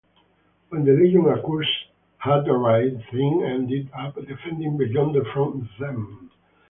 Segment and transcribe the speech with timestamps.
[0.69, 6.31] When the Legion Accursed had arrived, Thing ended up defending Beyonder from them.